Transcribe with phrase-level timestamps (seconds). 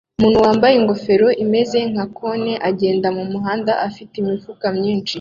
[0.17, 5.09] Umuntu wambaye ingofero imeze nka cone agenda mumuhanda afite imifuka myinshi